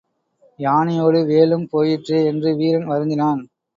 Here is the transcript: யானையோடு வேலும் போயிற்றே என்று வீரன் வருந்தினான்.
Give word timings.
யானையோடு 0.59 1.25
வேலும் 1.25 1.67
போயிற்றே 1.69 2.25
என்று 2.25 2.55
வீரன் 2.55 2.89
வருந்தினான். 2.89 3.43